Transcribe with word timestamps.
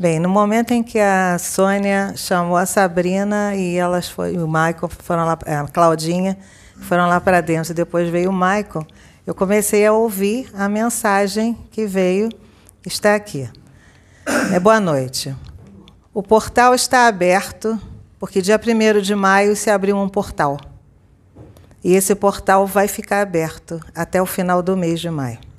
Bem, 0.00 0.18
no 0.18 0.30
momento 0.30 0.70
em 0.70 0.82
que 0.82 0.98
a 0.98 1.36
Sônia 1.38 2.14
chamou 2.16 2.56
a 2.56 2.64
Sabrina 2.64 3.54
e 3.54 3.76
elas 3.76 4.08
foi, 4.08 4.34
o 4.38 4.46
Michael 4.46 4.88
foram 4.88 5.26
lá, 5.26 5.32
a 5.34 5.68
Claudinha 5.68 6.38
foram 6.80 7.06
lá 7.06 7.20
para 7.20 7.42
dentro, 7.42 7.74
depois 7.74 8.08
veio 8.08 8.30
o 8.30 8.32
Michael, 8.32 8.86
eu 9.26 9.34
comecei 9.34 9.84
a 9.84 9.92
ouvir 9.92 10.50
a 10.54 10.70
mensagem 10.70 11.52
que 11.70 11.84
veio, 11.84 12.30
está 12.86 13.14
aqui. 13.14 13.46
É 14.50 14.58
boa 14.58 14.80
noite. 14.80 15.36
O 16.14 16.22
portal 16.22 16.74
está 16.74 17.06
aberto, 17.06 17.78
porque 18.18 18.40
dia 18.40 18.58
1 18.58 19.02
de 19.02 19.14
maio 19.14 19.54
se 19.54 19.68
abriu 19.68 19.98
um 19.98 20.08
portal. 20.08 20.58
E 21.84 21.92
esse 21.92 22.14
portal 22.14 22.66
vai 22.66 22.88
ficar 22.88 23.20
aberto 23.20 23.78
até 23.94 24.22
o 24.22 24.24
final 24.24 24.62
do 24.62 24.74
mês 24.78 24.98
de 24.98 25.10
maio. 25.10 25.49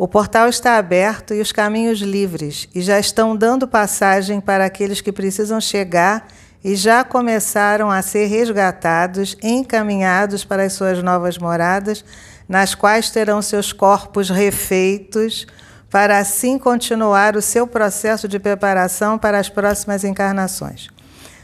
O 0.00 0.08
portal 0.08 0.48
está 0.48 0.78
aberto 0.78 1.34
e 1.34 1.42
os 1.42 1.52
caminhos 1.52 1.98
livres, 1.98 2.66
e 2.74 2.80
já 2.80 2.98
estão 2.98 3.36
dando 3.36 3.68
passagem 3.68 4.40
para 4.40 4.64
aqueles 4.64 5.02
que 5.02 5.12
precisam 5.12 5.60
chegar 5.60 6.26
e 6.64 6.74
já 6.74 7.04
começaram 7.04 7.90
a 7.90 8.00
ser 8.00 8.24
resgatados, 8.24 9.36
encaminhados 9.42 10.42
para 10.42 10.62
as 10.62 10.72
suas 10.72 11.02
novas 11.02 11.36
moradas, 11.36 12.02
nas 12.48 12.74
quais 12.74 13.10
terão 13.10 13.42
seus 13.42 13.74
corpos 13.74 14.30
refeitos, 14.30 15.46
para 15.90 16.16
assim 16.16 16.58
continuar 16.58 17.36
o 17.36 17.42
seu 17.42 17.66
processo 17.66 18.26
de 18.26 18.38
preparação 18.38 19.18
para 19.18 19.38
as 19.38 19.50
próximas 19.50 20.02
encarnações. 20.02 20.88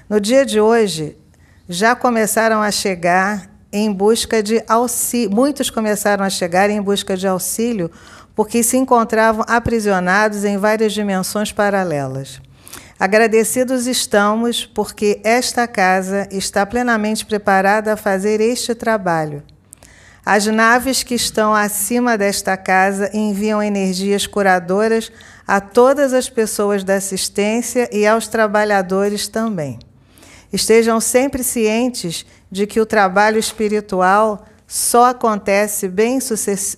No 0.08 0.18
dia 0.18 0.46
de 0.46 0.62
hoje, 0.62 1.14
já 1.68 1.94
começaram 1.94 2.62
a 2.62 2.70
chegar 2.70 3.50
em 3.70 3.92
busca 3.92 4.42
de 4.42 4.64
auxílio, 4.66 5.30
muitos 5.30 5.68
começaram 5.68 6.24
a 6.24 6.30
chegar 6.30 6.70
em 6.70 6.80
busca 6.80 7.14
de 7.14 7.26
auxílio 7.26 7.90
porque 8.36 8.62
se 8.62 8.76
encontravam 8.76 9.44
aprisionados 9.48 10.44
em 10.44 10.58
várias 10.58 10.92
dimensões 10.92 11.50
paralelas. 11.50 12.40
Agradecidos 13.00 13.86
estamos 13.86 14.66
porque 14.66 15.20
esta 15.24 15.66
casa 15.66 16.28
está 16.30 16.64
plenamente 16.64 17.24
preparada 17.26 17.94
a 17.94 17.96
fazer 17.96 18.40
este 18.40 18.74
trabalho. 18.74 19.42
As 20.24 20.46
naves 20.46 21.02
que 21.02 21.14
estão 21.14 21.54
acima 21.54 22.18
desta 22.18 22.56
casa 22.56 23.10
enviam 23.14 23.62
energias 23.62 24.26
curadoras 24.26 25.10
a 25.46 25.60
todas 25.60 26.12
as 26.12 26.28
pessoas 26.28 26.84
da 26.84 26.96
assistência 26.96 27.88
e 27.92 28.06
aos 28.06 28.28
trabalhadores 28.28 29.28
também. 29.28 29.78
Estejam 30.52 31.00
sempre 31.00 31.42
cientes 31.42 32.26
de 32.50 32.66
que 32.66 32.80
o 32.80 32.86
trabalho 32.86 33.38
espiritual 33.38 34.44
só 34.66 35.06
acontece 35.06 35.88
bem, 35.88 36.18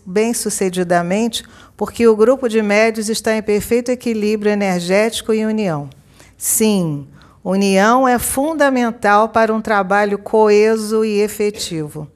bem 0.04 0.34
sucedidamente 0.34 1.42
porque 1.76 2.06
o 2.06 2.16
grupo 2.16 2.48
de 2.48 2.60
médios 2.60 3.08
está 3.08 3.34
em 3.34 3.42
perfeito 3.42 3.90
equilíbrio 3.90 4.52
energético 4.52 5.32
e 5.32 5.46
união. 5.46 5.88
Sim, 6.36 7.08
união 7.42 8.06
é 8.06 8.18
fundamental 8.18 9.30
para 9.30 9.54
um 9.54 9.60
trabalho 9.60 10.18
coeso 10.18 11.04
e 11.04 11.20
efetivo. 11.20 12.08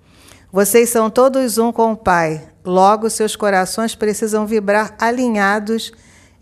Vocês 0.53 0.91
são 0.91 1.09
todos 1.09 1.57
um 1.57 1.73
com 1.73 1.93
o 1.93 1.97
Pai, 1.97 2.47
logo 2.65 3.09
seus 3.09 3.35
corações 3.35 3.95
precisam 3.95 4.47
vibrar 4.47 4.95
alinhados 4.99 5.93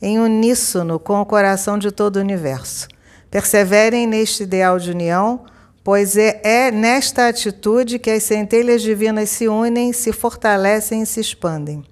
em 0.03 0.19
uníssono 0.19 0.99
com 0.99 1.21
o 1.21 1.27
coração 1.27 1.79
de 1.79 1.93
todo 1.93 2.17
o 2.17 2.21
universo. 2.21 2.89
Perseverem 3.31 4.07
neste 4.07 4.43
ideal 4.43 4.79
de 4.79 4.91
união, 4.91 5.45
pois 5.83 6.17
é, 6.17 6.41
é 6.43 6.71
nesta 6.71 7.29
atitude 7.29 7.99
que 7.99 8.11
as 8.11 8.23
centelhas 8.23 8.83
divinas 8.83 9.31
se 9.31 9.49
unem, 9.49 9.93
se 9.93 10.13
fortalecem 10.13 11.03
e 11.03 11.07
se 11.07 11.21
expandem. 11.21 11.85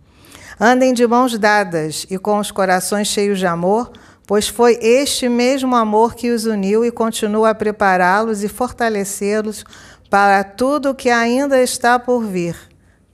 Andem 0.60 0.92
de 0.92 1.06
mãos 1.06 1.38
dadas 1.38 2.06
e 2.10 2.18
com 2.18 2.38
os 2.38 2.50
corações 2.50 3.08
cheios 3.08 3.38
de 3.38 3.46
amor, 3.46 3.92
pois 4.26 4.48
foi 4.48 4.78
este 4.82 5.28
mesmo 5.28 5.74
amor 5.76 6.14
que 6.14 6.30
os 6.30 6.46
uniu 6.46 6.84
e 6.84 6.90
continua 6.90 7.50
a 7.50 7.54
prepará-los 7.54 8.42
e 8.42 8.48
fortalecê-los 8.48 9.64
para 10.10 10.42
tudo 10.42 10.90
o 10.90 10.94
que 10.94 11.10
ainda 11.10 11.62
está 11.62 11.98
por 11.98 12.24
vir. 12.24 12.56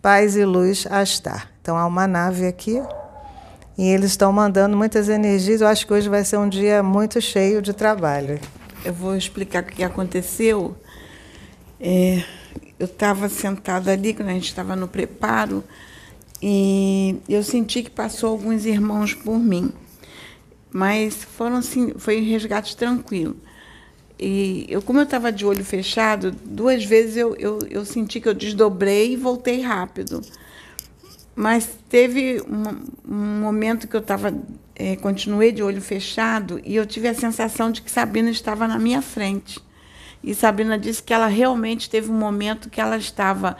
Paz 0.00 0.36
e 0.36 0.44
luz 0.44 0.86
a 0.90 1.02
estar. 1.02 1.50
Então 1.60 1.76
há 1.76 1.86
uma 1.86 2.06
nave 2.06 2.46
aqui. 2.46 2.82
E 3.76 3.88
eles 3.88 4.10
estão 4.10 4.32
mandando 4.32 4.76
muitas 4.76 5.08
energias. 5.08 5.60
Eu 5.60 5.66
acho 5.66 5.86
que 5.86 5.92
hoje 5.92 6.08
vai 6.08 6.24
ser 6.24 6.36
um 6.36 6.48
dia 6.48 6.82
muito 6.82 7.20
cheio 7.20 7.60
de 7.60 7.72
trabalho. 7.72 8.38
Eu 8.84 8.92
vou 8.92 9.16
explicar 9.16 9.62
o 9.62 9.66
que 9.66 9.82
aconteceu. 9.82 10.76
É, 11.80 12.22
eu 12.78 12.84
estava 12.84 13.28
sentada 13.28 13.90
ali, 13.90 14.12
quando 14.12 14.28
a 14.28 14.32
gente 14.32 14.48
estava 14.48 14.76
no 14.76 14.86
preparo, 14.86 15.64
e 16.42 17.16
eu 17.26 17.42
senti 17.42 17.82
que 17.82 17.90
passou 17.90 18.30
alguns 18.30 18.66
irmãos 18.66 19.14
por 19.14 19.38
mim. 19.38 19.72
Mas 20.70 21.14
foram 21.24 21.56
assim, 21.56 21.94
foi 21.96 22.20
um 22.20 22.24
resgate 22.24 22.76
tranquilo. 22.76 23.36
E 24.18 24.66
eu, 24.68 24.82
como 24.82 24.98
eu 24.98 25.04
estava 25.04 25.32
de 25.32 25.46
olho 25.46 25.64
fechado, 25.64 26.30
duas 26.44 26.84
vezes 26.84 27.16
eu, 27.16 27.34
eu, 27.36 27.60
eu 27.70 27.84
senti 27.84 28.20
que 28.20 28.28
eu 28.28 28.34
desdobrei 28.34 29.12
e 29.12 29.16
voltei 29.16 29.62
rápido. 29.62 30.20
Mas 31.34 31.70
teve 31.88 32.42
um, 32.42 33.12
um 33.12 33.40
momento 33.40 33.88
que 33.88 33.96
eu 33.96 34.00
estava, 34.00 34.32
é, 34.74 34.96
continuei 34.96 35.52
de 35.52 35.62
olho 35.62 35.80
fechado 35.80 36.60
e 36.64 36.74
eu 36.74 36.84
tive 36.84 37.08
a 37.08 37.14
sensação 37.14 37.70
de 37.70 37.82
que 37.82 37.90
Sabrina 37.90 38.30
estava 38.30 38.66
na 38.66 38.78
minha 38.78 39.00
frente. 39.00 39.60
E 40.22 40.34
Sabrina 40.34 40.78
disse 40.78 41.02
que 41.02 41.12
ela 41.12 41.26
realmente 41.26 41.88
teve 41.88 42.10
um 42.10 42.18
momento 42.18 42.70
que 42.70 42.80
ela 42.80 42.96
estava 42.96 43.56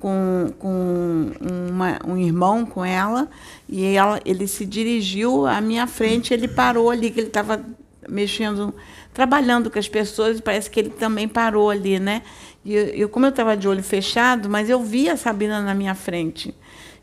com, 0.00 0.52
com 0.58 1.32
uma, 1.70 1.98
um 2.06 2.16
irmão 2.16 2.66
com 2.66 2.84
ela 2.84 3.28
e 3.68 3.84
ela, 3.94 4.20
ele 4.24 4.46
se 4.46 4.66
dirigiu 4.66 5.46
à 5.46 5.60
minha 5.60 5.86
frente, 5.86 6.34
ele 6.34 6.48
parou 6.48 6.90
ali, 6.90 7.10
que 7.10 7.20
ele 7.20 7.28
estava 7.28 7.64
mexendo, 8.08 8.74
trabalhando 9.14 9.70
com 9.70 9.78
as 9.78 9.88
pessoas, 9.88 10.40
parece 10.40 10.68
que 10.70 10.80
ele 10.80 10.90
também 10.90 11.28
parou 11.28 11.70
ali, 11.70 11.98
né? 11.98 12.22
E 12.64 12.74
eu, 12.74 13.08
como 13.08 13.26
eu 13.26 13.30
estava 13.30 13.56
de 13.56 13.68
olho 13.68 13.82
fechado, 13.82 14.48
mas 14.48 14.68
eu 14.68 14.82
via 14.82 15.12
a 15.12 15.16
Sabrina 15.16 15.60
na 15.62 15.74
minha 15.74 15.94
frente 15.94 16.54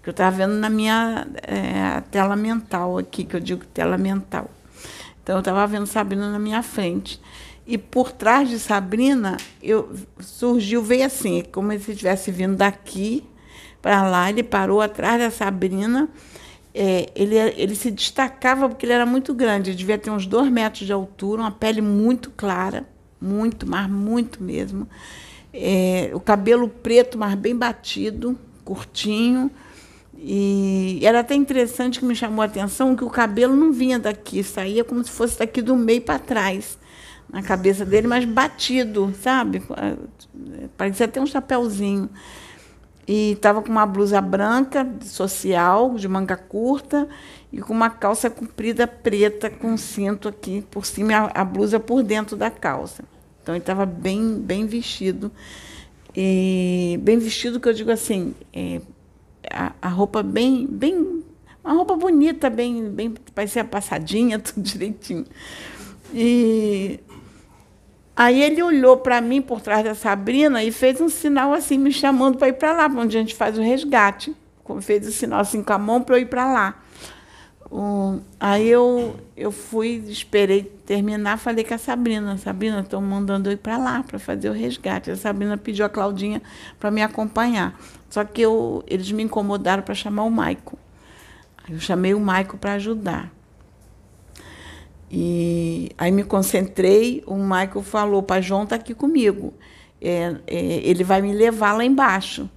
que 0.06 0.10
eu 0.10 0.12
estava 0.12 0.38
vendo 0.38 0.54
na 0.54 0.70
minha 0.70 1.26
é, 1.42 2.00
tela 2.12 2.36
mental 2.36 3.00
aqui, 3.00 3.24
que 3.24 3.36
eu 3.36 3.40
digo 3.40 3.66
tela 3.66 3.98
mental. 3.98 4.52
Então, 5.24 5.38
eu 5.38 5.40
estava 5.40 5.66
vendo 5.66 5.88
Sabrina 5.88 6.32
na 6.32 6.38
minha 6.38 6.62
frente. 6.62 7.20
E 7.66 7.76
por 7.76 8.12
trás 8.12 8.48
de 8.48 8.60
Sabrina, 8.60 9.36
eu, 9.64 9.92
surgiu, 10.20 10.84
veio 10.84 11.08
assim, 11.08 11.44
como 11.52 11.72
se 11.80 11.94
estivesse 11.94 12.30
vindo 12.30 12.56
daqui 12.56 13.26
para 13.82 14.08
lá, 14.08 14.30
ele 14.30 14.44
parou 14.44 14.80
atrás 14.80 15.20
da 15.20 15.32
Sabrina. 15.32 16.08
É, 16.72 17.10
ele, 17.16 17.36
ele 17.36 17.74
se 17.74 17.90
destacava 17.90 18.70
porque 18.70 18.86
ele 18.86 18.94
era 18.94 19.08
muito 19.08 19.34
grande, 19.34 19.72
ele 19.72 19.78
devia 19.78 19.98
ter 19.98 20.12
uns 20.12 20.28
dois 20.28 20.52
metros 20.52 20.86
de 20.86 20.94
altura, 20.94 21.42
uma 21.42 21.52
pele 21.52 21.82
muito 21.82 22.30
clara, 22.30 22.88
muito, 23.20 23.68
mas 23.68 23.90
muito 23.90 24.44
mesmo. 24.44 24.88
É, 25.52 26.12
o 26.14 26.20
cabelo 26.20 26.70
preto, 26.70 27.18
mas 27.18 27.34
bem 27.34 27.56
batido, 27.56 28.38
curtinho, 28.64 29.50
e 30.18 31.00
era 31.04 31.20
até 31.20 31.36
interessante 31.36 32.00
que 32.00 32.06
me 32.06 32.16
chamou 32.16 32.42
a 32.42 32.46
atenção 32.46 32.96
que 32.96 33.04
o 33.04 33.10
cabelo 33.10 33.56
não 33.56 33.72
vinha 33.72 34.00
daqui, 34.00 34.44
saía 34.44 34.84
como 34.84 35.04
se 35.04 35.12
fosse 35.12 35.38
daqui 35.38 35.62
do 35.62 35.76
meio 35.76 36.02
para 36.02 36.20
trás, 36.20 36.78
na 37.32 37.44
cabeça 37.44 37.86
dele, 37.86 38.08
mas 38.08 38.26
batido, 38.26 39.14
sabe? 39.22 39.62
Parecia 40.78 41.06
até 41.06 41.20
um 41.20 41.26
chapéuzinho. 41.26 42.10
E 43.08 43.34
estava 43.34 43.62
com 43.62 43.70
uma 43.70 43.86
blusa 43.86 44.20
branca, 44.20 44.88
social, 45.02 45.94
de 45.94 46.08
manga 46.08 46.36
curta, 46.36 47.08
e 47.54 47.62
com 47.62 47.72
uma 47.72 47.90
calça 47.90 48.30
comprida 48.30 48.88
preta, 48.88 49.50
com 49.50 49.78
cinto 49.78 50.28
aqui 50.28 50.66
por 50.72 50.86
cima, 50.86 51.30
a, 51.34 51.44
blusa 51.44 51.80
por 51.80 52.02
dentro 52.02 52.36
da 52.36 52.50
calça. 52.50 53.04
Então 53.44 53.54
ele 53.54 53.62
estava 53.62 53.86
bem, 53.86 54.40
bem 54.40 54.66
vestido. 54.66 55.32
E 56.16 57.00
bem 57.04 57.20
vestido 57.20 57.60
que 57.60 57.70
eu 57.70 57.74
digo 57.74 57.92
assim, 57.92 58.34
é, 58.52 58.82
a, 59.52 59.74
a 59.82 59.88
roupa 59.88 60.22
bem, 60.24 60.68
bem, 60.68 61.24
uma 61.64 61.74
roupa 61.74 61.96
bonita, 61.96 62.50
bem, 62.50 62.90
bem, 62.90 63.14
parecia 63.34 63.64
passadinha, 63.64 64.38
tudo 64.40 64.62
direitinho. 64.62 65.26
E 66.14 67.00
aí 68.16 68.42
ele 68.42 68.62
olhou 68.62 68.98
para 68.98 69.20
mim 69.22 69.42
por 69.42 69.62
trás 69.62 69.84
da 69.84 69.96
Sabrina 69.96 70.64
e 70.64 70.72
fez 70.72 71.02
um 71.02 71.10
sinal 71.10 71.54
assim, 71.54 71.78
me 71.78 71.92
chamando 71.92 72.38
para 72.38 72.50
ir 72.50 72.54
para 72.54 72.74
lá, 72.74 72.88
onde 72.88 73.18
a 73.18 73.20
gente 73.20 73.36
faz 73.36 73.58
o 73.58 73.62
resgate. 73.62 74.36
Fez 74.82 75.08
o 75.08 75.12
sinal 75.12 75.42
assim 75.42 75.62
com 75.62 75.74
a 75.74 75.78
mão 75.78 76.02
para 76.02 76.18
eu 76.18 76.22
ir 76.22 76.26
para 76.26 76.52
lá. 76.52 76.85
Um, 77.78 78.22
aí 78.40 78.70
eu, 78.70 79.18
eu 79.36 79.52
fui, 79.52 80.02
esperei 80.08 80.64
terminar, 80.64 81.38
falei 81.38 81.62
com 81.62 81.74
a 81.74 81.78
Sabrina, 81.78 82.38
Sabrina, 82.38 82.80
estou 82.80 83.02
mandando 83.02 83.50
eu 83.50 83.54
ir 83.54 83.58
para 83.58 83.78
lá 83.78 84.02
para 84.02 84.18
fazer 84.18 84.50
o 84.50 84.54
resgate. 84.54 85.12
A 85.12 85.18
Sabrina 85.18 85.58
pediu 85.58 85.86
a 85.86 85.90
Claudinha 85.90 86.42
para 86.80 86.90
me 86.90 87.02
acompanhar. 87.02 87.78
Só 88.10 88.24
que 88.24 88.42
eu, 88.42 88.82
eles 88.88 89.12
me 89.12 89.24
incomodaram 89.24 89.84
para 89.84 89.94
chamar 89.94 90.24
o 90.24 90.32
Maico. 90.32 90.80
Eu 91.70 91.78
chamei 91.78 92.14
o 92.14 92.20
Maico 92.20 92.58
para 92.58 92.76
ajudar. 92.76 93.30
E 95.12 95.92
aí 95.98 96.14
me 96.14 96.24
concentrei, 96.24 97.26
o 97.28 97.36
Maico 97.36 97.82
falou, 97.82 98.24
para 98.24 98.40
João 98.40 98.64
está 98.64 98.78
aqui 98.78 98.94
comigo. 98.94 99.54
É, 100.00 100.38
é, 100.48 100.80
ele 100.82 101.04
vai 101.04 101.22
me 101.22 101.34
levar 101.34 101.74
lá 101.74 101.84
embaixo. 101.84 102.50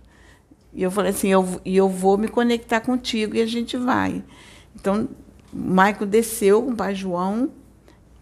E 0.73 0.81
eu 0.81 0.93
falei 0.93 1.11
assim, 1.11 1.27
eu, 1.27 1.61
eu 1.65 1.89
vou 1.89 2.17
me 2.17 2.29
conectar 2.29 2.81
contigo 2.81 3.35
e 3.35 3.43
a 3.43 3.47
gente 3.47 3.77
vai. 3.77 4.23
Então, 4.81 5.09
Maico 5.53 6.07
desceu 6.07 6.63
com 6.63 6.73
o 6.73 6.77
pai 6.77 6.95
João 6.95 7.51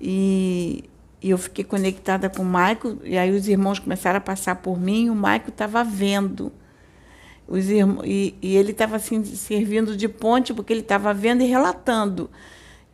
E, 0.00 0.84
e 1.22 1.30
eu 1.30 1.38
fiquei 1.38 1.64
conectada 1.64 2.28
com 2.28 2.42
o 2.42 2.46
Maico, 2.46 2.98
e 3.04 3.16
aí 3.16 3.30
os 3.30 3.48
irmãos 3.48 3.78
começaram 3.78 4.18
a 4.18 4.20
passar 4.20 4.56
por 4.56 4.78
mim, 4.78 5.06
e 5.06 5.10
o 5.10 5.14
Maico 5.14 5.50
estava 5.50 5.82
vendo. 5.82 6.52
Os 7.48 7.68
irmãos, 7.68 8.04
e, 8.04 8.34
e 8.42 8.56
ele 8.56 8.72
estava 8.72 8.96
assim, 8.96 9.24
servindo 9.24 9.96
de 9.96 10.08
ponte, 10.08 10.52
porque 10.52 10.72
ele 10.72 10.80
estava 10.80 11.12
vendo 11.14 11.42
e 11.42 11.46
relatando. 11.46 12.30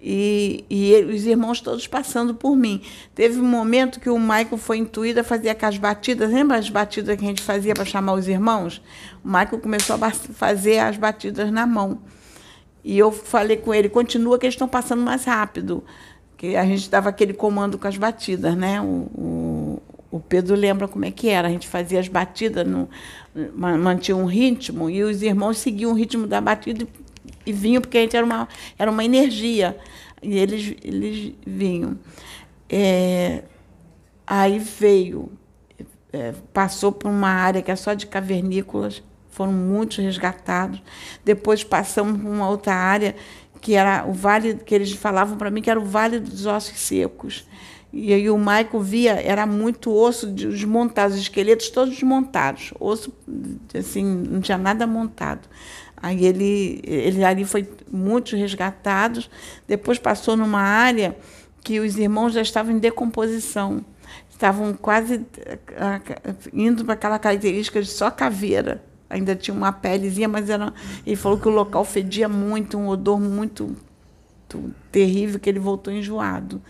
E, 0.05 0.65
e 0.69 0.95
os 1.05 1.25
irmãos 1.27 1.61
todos 1.61 1.87
passando 1.87 2.35
por 2.35 2.57
mim. 2.57 2.83
Teve 3.15 3.39
um 3.39 3.45
momento 3.45 4.01
que 4.01 4.11
o 4.11 4.19
Michael 4.19 4.59
foi 4.59 4.79
intuído 4.79 5.21
a 5.21 5.25
fazer 5.25 5.49
aquelas 5.49 5.79
batidas, 5.79 6.31
lembra 6.31 6.59
as 6.59 6.69
batidas 6.69 7.17
que 7.17 7.25
a 7.25 7.29
gente 7.29 7.43
fazia 7.43 7.73
para 7.73 7.85
chamar 7.85 8.15
os 8.15 8.27
irmãos? 8.27 8.83
O 9.25 9.29
Michael 9.29 9.61
começou 9.61 9.97
a 10.01 10.11
fazer 10.11 10.81
as 10.81 10.97
batidas 10.97 11.53
na 11.53 11.67
mão. 11.67 12.01
E 12.85 12.99
eu 12.99 13.13
falei 13.13 13.57
com 13.57 13.73
ele, 13.73 13.89
continua 13.89 14.39
que 14.39 14.47
eles 14.47 14.55
estão 14.55 14.69
passando 14.69 15.03
mais 15.03 15.25
rápido. 15.25 15.85
Que 16.37 16.57
a 16.57 16.65
gente 16.65 16.91
dava 16.91 17.09
aquele 17.09 17.33
comando 17.33 17.79
com 17.79 17.87
as 17.87 17.97
batidas, 17.97 18.57
né? 18.57 18.81
O, 18.81 18.85
o, 19.15 19.83
o 20.11 20.21
Pedro 20.21 20.57
lembra 20.57 20.89
como 20.89 21.05
é 21.05 21.11
que 21.11 21.29
era. 21.29 21.49
A 21.49 21.51
gente 21.51 21.69
fazia 21.69 22.01
as 22.01 22.09
batidas, 22.09 22.67
no, 22.67 22.89
mantinha 23.57 24.17
um 24.17 24.27
ritmo, 24.27 24.91
e 24.91 25.03
os 25.03 25.23
irmãos 25.23 25.59
seguiam 25.59 25.93
o 25.93 25.95
ritmo 25.95 26.27
da 26.27 26.41
batida 26.41 26.85
e, 26.85 27.51
e 27.51 27.53
vinham, 27.53 27.81
porque 27.81 27.99
a 27.99 28.01
gente 28.01 28.17
era 28.17 28.27
uma, 28.27 28.49
era 28.79 28.91
uma 28.91 29.05
energia. 29.05 29.77
E 30.21 30.39
eles, 30.39 30.75
eles 30.83 31.35
vinham. 31.47 31.97
É, 32.69 33.43
aí 34.27 34.59
veio, 34.59 35.31
é, 36.13 36.33
passou 36.53 36.91
por 36.91 37.09
uma 37.09 37.29
área 37.29 37.63
que 37.63 37.71
é 37.71 37.77
só 37.77 37.95
de 37.95 38.07
cavernícolas, 38.07 39.03
foram 39.33 39.53
muitos 39.53 39.99
resgatados. 39.99 40.81
Depois 41.25 41.65
passamos 41.65 42.21
por 42.21 42.31
uma 42.31 42.49
outra 42.49 42.75
área 42.75 43.17
que 43.61 43.75
era 43.75 44.05
o 44.07 44.13
vale 44.13 44.55
que 44.55 44.75
eles 44.75 44.93
falavam 44.93 45.37
para 45.37 45.51
mim 45.51 45.63
que 45.63 45.71
era 45.71 45.81
o 45.81 45.85
vale 45.85 46.21
dos 46.21 46.47
ossos 46.47 46.79
secos. 46.79 47.47
E 47.93 48.13
aí 48.13 48.31
o 48.31 48.39
Maico 48.39 48.81
via, 48.81 49.21
era 49.21 49.45
muito 49.45 49.95
osso 49.95 50.27
desmontado, 50.27 51.13
os 51.13 51.21
esqueletos 51.21 51.69
todos 51.69 51.95
desmontados, 51.95 52.73
osso 52.81 53.13
assim, 53.79 54.03
não 54.03 54.41
tinha 54.41 54.57
nada 54.57 54.87
montado. 54.87 55.47
Aí 56.03 56.25
ele, 56.25 56.81
ele 56.85 57.23
ali 57.23 57.45
foi 57.45 57.69
muitos 57.91 58.33
resgatados. 58.33 59.31
Depois 59.69 59.99
passou 59.99 60.37
numa 60.37 60.61
área 60.61 61.17
que 61.63 61.79
os 61.79 61.97
irmãos 61.97 62.33
já 62.33 62.43
estavam 62.43 62.73
em 62.73 62.79
decomposição. 62.79 63.85
Estavam 64.29 64.75
quase 64.75 65.25
indo 66.53 66.85
para 66.85 66.95
aquela 66.95 67.19
característica 67.19 67.81
de 67.81 67.89
só 67.89 68.11
caveira. 68.11 68.83
Ainda 69.13 69.37
tinha 69.37 69.55
uma 69.55 69.73
pelezinha, 69.73 70.27
mas 70.27 70.49
era. 70.49 70.73
Ele 71.07 71.17
falou 71.17 71.39
que 71.39 71.47
o 71.47 71.51
local 71.51 71.85
fedia 71.85 72.29
muito, 72.29 72.79
um 72.79 72.89
odor 72.89 73.21
muito, 73.21 73.77
muito 74.55 74.75
terrível, 74.91 75.39
que 75.39 75.49
ele 75.49 75.59
voltou 75.59 75.93
enjoado. 75.93 76.61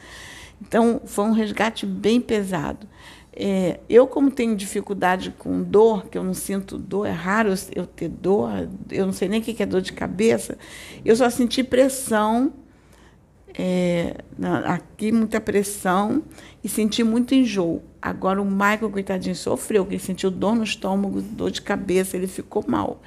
Então, 0.60 1.00
foi 1.06 1.24
um 1.24 1.32
resgate 1.32 1.86
bem 1.86 2.20
pesado. 2.20 2.86
É, 3.34 3.80
eu, 3.88 4.06
como 4.06 4.30
tenho 4.30 4.54
dificuldade 4.54 5.34
com 5.38 5.62
dor, 5.62 6.06
que 6.06 6.18
eu 6.18 6.24
não 6.24 6.34
sinto 6.34 6.76
dor, 6.76 7.06
é 7.06 7.12
raro 7.12 7.54
eu 7.74 7.86
ter 7.86 8.08
dor, 8.08 8.68
eu 8.90 9.06
não 9.06 9.12
sei 9.12 9.28
nem 9.28 9.40
o 9.40 9.42
que 9.42 9.62
é 9.62 9.66
dor 9.66 9.80
de 9.80 9.92
cabeça, 9.92 10.58
eu 11.02 11.16
só 11.16 11.30
senti 11.30 11.64
pressão, 11.64 12.52
é, 13.54 14.16
aqui 14.64 15.12
muita 15.12 15.40
pressão, 15.40 16.22
e 16.62 16.68
senti 16.68 17.02
muito 17.02 17.34
enjoo. 17.34 17.82
Agora 18.00 18.40
o 18.40 18.44
Michael, 18.44 18.90
coitadinho, 18.90 19.34
sofreu, 19.34 19.86
ele 19.88 19.98
sentiu 19.98 20.30
dor 20.30 20.54
no 20.54 20.64
estômago, 20.64 21.20
dor 21.20 21.50
de 21.50 21.62
cabeça, 21.62 22.16
ele 22.16 22.26
ficou 22.26 22.64
mal. 22.66 23.00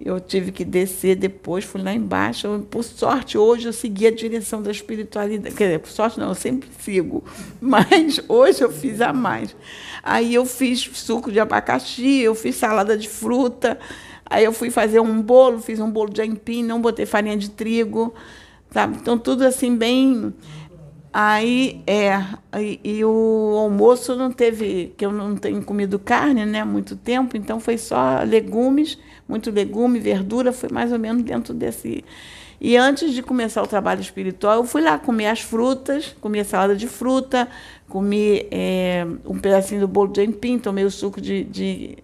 Eu 0.00 0.18
tive 0.18 0.50
que 0.50 0.64
descer 0.64 1.14
depois, 1.14 1.64
fui 1.64 1.80
lá 1.80 1.94
embaixo. 1.94 2.66
Por 2.68 2.82
sorte, 2.82 3.38
hoje 3.38 3.68
eu 3.68 3.72
segui 3.72 4.08
a 4.08 4.10
direção 4.10 4.60
da 4.60 4.70
espiritualidade. 4.70 5.54
Quer 5.54 5.64
dizer, 5.64 5.78
por 5.78 5.88
sorte 5.88 6.18
não, 6.18 6.28
eu 6.28 6.34
sempre 6.34 6.68
sigo. 6.80 7.22
Mas 7.60 8.20
hoje 8.28 8.62
eu 8.62 8.72
fiz 8.72 9.00
a 9.00 9.12
mais. 9.12 9.54
Aí 10.02 10.34
eu 10.34 10.44
fiz 10.44 10.80
suco 10.94 11.30
de 11.30 11.38
abacaxi, 11.38 12.20
eu 12.20 12.34
fiz 12.34 12.56
salada 12.56 12.98
de 12.98 13.08
fruta. 13.08 13.78
Aí 14.26 14.44
eu 14.44 14.52
fui 14.52 14.68
fazer 14.68 15.00
um 15.00 15.22
bolo, 15.22 15.60
fiz 15.60 15.78
um 15.78 15.90
bolo 15.90 16.10
de 16.10 16.20
aipim, 16.20 16.64
não 16.64 16.82
botei 16.82 17.06
farinha 17.06 17.36
de 17.36 17.50
trigo. 17.50 18.12
Sabe? 18.74 18.96
Então, 19.00 19.16
tudo 19.16 19.44
assim, 19.44 19.76
bem 19.76 20.34
Aí, 21.16 21.80
é, 21.86 22.20
e, 22.60 22.80
e, 22.82 23.04
o 23.04 23.56
almoço 23.56 24.16
não 24.16 24.32
teve, 24.32 24.92
que 24.96 25.06
eu 25.06 25.12
não 25.12 25.36
tenho 25.36 25.62
comido 25.62 25.96
carne, 25.96 26.44
né, 26.44 26.62
há 26.62 26.64
muito 26.64 26.96
tempo, 26.96 27.36
então 27.36 27.60
foi 27.60 27.78
só 27.78 28.24
legumes, 28.24 28.98
muito 29.28 29.48
legume, 29.48 30.00
verdura, 30.00 30.52
foi 30.52 30.68
mais 30.72 30.90
ou 30.90 30.98
menos 30.98 31.22
dentro 31.22 31.54
desse. 31.54 32.04
E 32.60 32.76
antes 32.76 33.14
de 33.14 33.22
começar 33.22 33.62
o 33.62 33.66
trabalho 33.68 34.00
espiritual, 34.00 34.56
eu 34.56 34.64
fui 34.64 34.82
lá 34.82 34.98
comer 34.98 35.26
as 35.26 35.40
frutas, 35.40 36.16
comi 36.20 36.40
a 36.40 36.44
salada 36.44 36.74
de 36.74 36.88
fruta, 36.88 37.46
comi 37.88 38.48
é, 38.50 39.06
um 39.24 39.38
pedacinho 39.38 39.82
do 39.82 39.86
bolo 39.86 40.10
de 40.10 40.24
empim, 40.24 40.58
tomei 40.58 40.82
o 40.84 40.90
suco 40.90 41.20
de, 41.20 41.44
de 41.44 41.96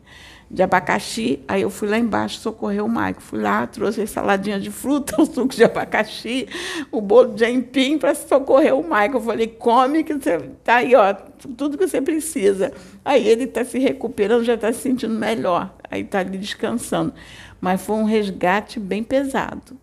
de 0.50 0.62
abacaxi. 0.62 1.40
Aí 1.46 1.62
eu 1.62 1.70
fui 1.70 1.88
lá 1.88 1.96
embaixo 1.96 2.40
socorrer 2.40 2.84
o 2.84 2.88
Maico. 2.88 3.22
Fui 3.22 3.40
lá, 3.40 3.66
trouxe 3.66 4.06
saladinha 4.06 4.58
de 4.58 4.70
fruta, 4.70 5.14
o 5.22 5.24
suco 5.24 5.54
de 5.54 5.62
abacaxi, 5.62 6.48
o 6.90 7.00
bolo 7.00 7.34
de 7.34 7.46
empim 7.46 7.96
para 7.96 8.14
socorrer 8.14 8.74
o 8.74 8.86
Maico. 8.86 9.18
Eu 9.18 9.20
falei, 9.20 9.46
come 9.46 10.02
que 10.02 10.14
você 10.14 10.38
tá 10.64 10.76
aí, 10.76 10.94
ó, 10.94 11.14
tudo 11.56 11.78
que 11.78 11.86
você 11.86 12.02
precisa. 12.02 12.72
Aí 13.04 13.26
ele 13.26 13.44
está 13.44 13.64
se 13.64 13.78
recuperando, 13.78 14.44
já 14.44 14.54
está 14.54 14.72
se 14.72 14.80
sentindo 14.80 15.14
melhor. 15.14 15.72
Aí 15.88 16.02
está 16.02 16.18
ali 16.18 16.36
descansando. 16.36 17.14
Mas 17.60 17.80
foi 17.80 17.96
um 17.96 18.04
resgate 18.04 18.80
bem 18.80 19.04
pesado. 19.04 19.76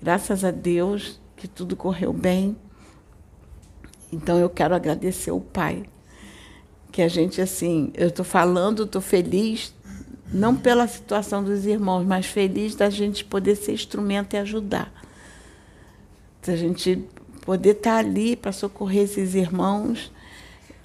Graças 0.00 0.44
a 0.44 0.50
Deus 0.50 1.20
que 1.36 1.46
tudo 1.46 1.76
correu 1.76 2.12
bem. 2.12 2.56
Então 4.12 4.38
eu 4.38 4.50
quero 4.50 4.74
agradecer 4.74 5.30
o 5.30 5.40
Pai 5.40 5.84
que 6.94 7.02
a 7.02 7.08
gente 7.08 7.40
assim, 7.40 7.90
eu 7.92 8.06
estou 8.06 8.24
falando, 8.24 8.84
estou 8.84 9.02
feliz, 9.02 9.74
não 10.34 10.56
pela 10.56 10.86
situação 10.88 11.44
dos 11.44 11.64
irmãos, 11.64 12.04
mas 12.04 12.26
feliz 12.26 12.74
da 12.74 12.90
gente 12.90 13.24
poder 13.24 13.54
ser 13.54 13.72
instrumento 13.72 14.34
e 14.34 14.36
ajudar. 14.38 14.92
Da 16.44 16.56
gente 16.56 17.04
poder 17.42 17.70
estar 17.70 17.98
ali 17.98 18.34
para 18.34 18.50
socorrer 18.50 19.04
esses 19.04 19.36
irmãos. 19.36 20.12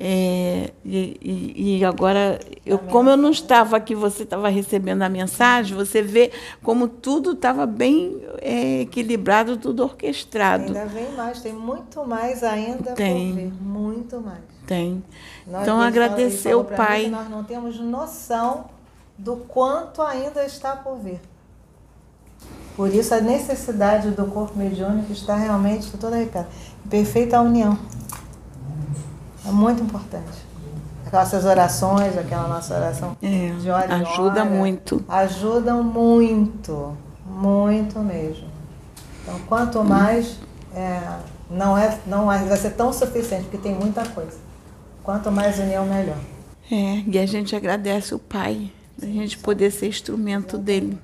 É, 0.01 0.71
e, 0.85 1.79
e, 1.79 1.83
agora, 1.83 2.39
eu, 2.65 2.77
como 2.77 3.09
eu 3.09 3.17
não 3.17 3.31
estava 3.31 3.75
aqui, 3.75 3.93
você 3.93 4.23
estava 4.23 4.47
recebendo 4.47 5.01
a 5.01 5.09
mensagem, 5.09 5.75
você 5.75 6.01
vê 6.01 6.31
como 6.63 6.87
tudo 6.87 7.31
estava 7.31 7.65
bem 7.65 8.21
é, 8.41 8.81
equilibrado, 8.81 9.57
tudo 9.57 9.83
orquestrado. 9.83 10.67
Ainda 10.67 10.85
vem 10.85 11.11
mais, 11.13 11.41
tem 11.41 11.51
muito 11.51 12.05
mais 12.05 12.43
ainda 12.43 12.93
tem. 12.93 13.29
por 13.29 13.35
vir, 13.41 13.53
muito 13.61 14.21
mais. 14.21 14.39
Tem. 14.65 15.03
Nós, 15.45 15.63
então, 15.63 15.81
agradecer 15.81 16.53
o 16.53 16.63
Pai. 16.63 17.07
nós 17.07 17.27
não 17.29 17.43
temos 17.43 17.77
noção 17.79 18.78
do 19.19 19.35
quanto 19.35 20.01
ainda 20.01 20.45
está 20.45 20.75
por 20.75 20.97
vir. 20.97 21.19
Por 22.75 22.93
isso, 22.93 23.13
a 23.13 23.19
necessidade 23.19 24.11
do 24.11 24.25
corpo 24.25 24.57
mediúnico 24.57 25.11
está 25.11 25.35
realmente, 25.35 25.91
toda 25.97 26.15
arrepiada, 26.15 26.47
em 26.85 26.87
perfeita 26.87 27.41
união. 27.41 27.77
É 29.45 29.51
muito 29.51 29.83
importante. 29.83 30.47
Aquelas 31.05 31.33
orações, 31.43 32.17
aquela 32.17 32.47
nossa 32.47 32.73
oração 32.75 33.17
é, 33.21 33.49
de 33.59 33.69
hora 33.69 33.95
Ajuda 33.95 34.41
hora, 34.41 34.45
muito. 34.45 35.03
Ajudam 35.09 35.83
muito, 35.83 36.95
muito 37.25 37.99
mesmo. 37.99 38.47
Então, 39.23 39.37
quanto 39.47 39.83
mais, 39.83 40.37
é, 40.73 41.01
não, 41.49 41.77
é, 41.77 41.99
não 42.05 42.27
vai 42.27 42.55
ser 42.55 42.71
tão 42.71 42.93
suficiente, 42.93 43.43
porque 43.43 43.57
tem 43.57 43.75
muita 43.75 44.07
coisa. 44.07 44.37
Quanto 45.03 45.29
mais 45.29 45.59
união, 45.59 45.85
melhor. 45.85 46.17
É, 46.71 47.03
e 47.05 47.19
a 47.19 47.25
gente 47.25 47.55
agradece 47.55 48.13
o 48.13 48.19
Pai 48.19 48.71
a 49.01 49.05
gente 49.05 49.37
poder 49.37 49.71
ser 49.71 49.87
instrumento 49.87 50.57
dele. 50.57 50.97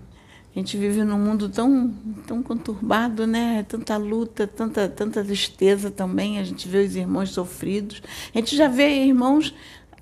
A 0.56 0.60
gente 0.60 0.78
vive 0.78 1.04
num 1.04 1.20
mundo 1.20 1.50
tão, 1.50 1.94
tão 2.26 2.42
conturbado, 2.42 3.28
né? 3.28 3.66
Tanta 3.68 3.98
luta, 3.98 4.48
tanta, 4.48 4.88
tanta 4.88 5.22
tristeza 5.22 5.92
também. 5.92 6.40
A 6.40 6.46
gente 6.46 6.66
vê 6.70 6.78
os 6.78 6.96
irmãos 6.96 7.32
sofridos. 7.32 8.02
A 8.34 8.38
gente 8.38 8.56
já 8.56 8.70
vê 8.70 9.04
irmãos 9.04 9.54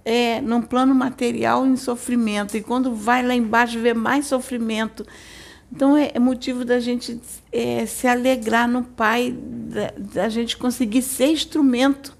é, 0.06 0.40
num 0.42 0.62
plano 0.62 0.94
material 0.94 1.66
em 1.66 1.76
sofrimento. 1.76 2.56
E 2.56 2.62
quando 2.62 2.94
vai 2.94 3.26
lá 3.26 3.34
embaixo, 3.34 3.80
vê 3.80 3.96
mais 3.96 4.28
sofrimento. 4.28 5.04
Então, 5.72 5.98
é, 5.98 6.12
é 6.14 6.20
motivo 6.20 6.64
da 6.64 6.80
gente 6.80 7.20
é, 7.52 7.88
se 7.88 8.06
alegrar 8.06 8.68
no 8.68 8.84
Pai, 8.84 9.36
da, 9.36 9.92
da 9.98 10.30
gente 10.30 10.56
conseguir 10.56 11.02
ser 11.02 11.32
instrumento 11.32 12.16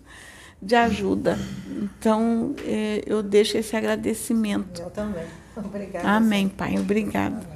de 0.60 0.74
ajuda. 0.74 1.38
Então, 1.84 2.56
é, 2.66 3.04
eu 3.06 3.22
deixo 3.22 3.60
esse 3.60 3.76
agradecimento. 3.76 4.82
Eu 4.82 4.90
também. 4.90 5.43
Obrigada. 5.64 6.10
Amém, 6.10 6.50
Pai. 6.50 6.78
Obrigada. 6.78 7.53